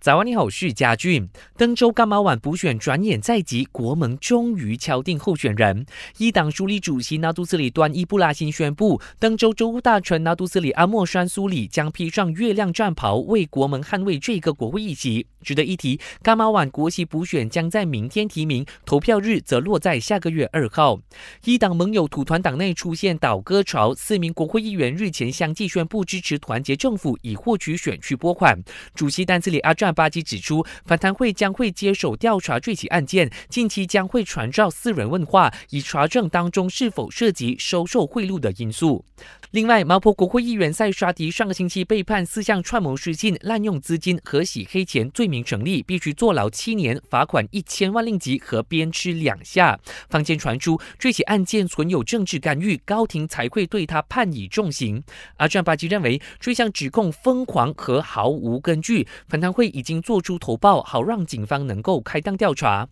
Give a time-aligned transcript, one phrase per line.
[0.00, 1.28] 早安，你好，我是嘉俊。
[1.56, 5.84] 登州干马晚补选转眼在即，国盟终于敲定候选人。
[6.18, 15.26] 一党书理主席纳杜斯里端伊布拉辛宣布，登州州务大臣纳杜斯里阿莫山苏里将披上月亮战袍，为国盟捍卫这个国会议席。
[15.42, 21.00] 值得一提，干马晚国席补选将在明天提名，投票日则落在下个月二号。
[21.44, 28.62] 一党盟友土团党内出现倒戈潮，四名国会议员日前相继宣布支持团结政府，以获取选区拨款。
[28.94, 29.98] 主席丹斯里阿扎。
[29.98, 39.04] 巴基指出，反贪会将会接手调查这起案件，近期将会传召私人问话，以查证当中是否涉及收受贿赂的因素。
[39.50, 49.80] 另外，毛坡国会议员塞沙迪上个星期被判四项串谋失信、滥用资金和洗黑钱罪名成立，必须坐牢七年、罚款一千万令吉和鞭笞两下。
[50.10, 55.02] 坊间传出这起案件存有政治干预，高庭才会对他判以重刑。
[55.38, 59.72] 阿占巴基认为这项指控疯狂和毫无根据，反贪会。
[59.78, 62.88] 已经做出投报，好让警方能够开档调查。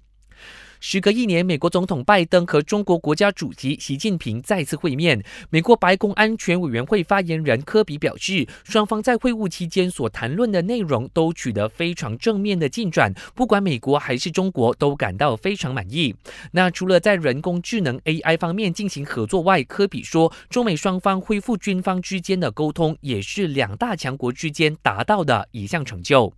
[0.78, 5.24] 时隔一年，美国总统拜登和中国国家主席习近平再次会面。
[5.48, 16.14] 美国白宫安全委员会发言人科比表示，双方在会晤期间所谈论的内容都取得非常正面的进展，不管美国还是中国都感到非常满意。
[16.52, 26.34] 那除了在人工智能 AI 方面进行合作外，科比说，中美双方恢复军方之间的沟通，也是两大强国之间达到的一项成就。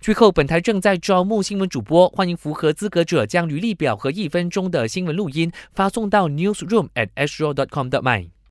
[0.00, 8.37] 最后，本台正在招募新闻主播，欢迎符合资格者将履历表和一分钟的新闻录音发送到 newsroom at s r o dot com dot my。